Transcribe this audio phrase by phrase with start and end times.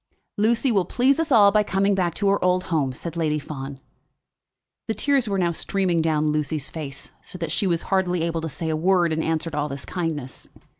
[0.35, 3.79] "Lucy will please us all by coming back to her old home," said Lady Fawn.
[4.87, 8.49] The tears were now streaming down Lucy's face, so that she was hardly able to
[8.49, 10.47] say a word in answer to all this kindness.